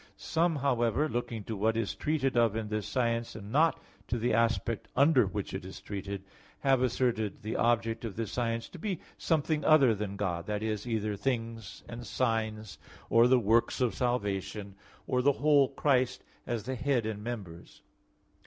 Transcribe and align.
Some, 0.17 0.55
however, 0.55 1.07
looking 1.07 1.43
to 1.43 1.55
what 1.55 1.77
is 1.77 1.93
treated 1.93 2.35
of 2.35 2.55
in 2.55 2.69
this 2.69 2.87
science, 2.87 3.35
and 3.35 3.51
not 3.51 3.79
to 4.07 4.17
the 4.17 4.33
aspect 4.33 4.87
under 4.95 5.27
which 5.27 5.53
it 5.53 5.63
is 5.63 5.79
treated, 5.79 6.23
have 6.61 6.81
asserted 6.81 7.43
the 7.43 7.55
object 7.55 8.03
of 8.03 8.15
this 8.15 8.31
science 8.31 8.67
to 8.69 8.79
be 8.79 8.99
something 9.19 9.63
other 9.63 9.93
than 9.93 10.15
God 10.15 10.47
that 10.47 10.63
is, 10.63 10.87
either 10.87 11.15
things 11.15 11.83
and 11.87 12.07
signs; 12.07 12.79
or 13.11 13.27
the 13.27 13.37
works 13.37 13.79
of 13.79 13.93
salvation; 13.93 14.73
or 15.05 15.21
the 15.21 15.33
whole 15.33 15.67
Christ, 15.69 16.23
as 16.47 16.63
the 16.63 16.73
head 16.73 17.05
and 17.05 17.23
members. 17.23 17.83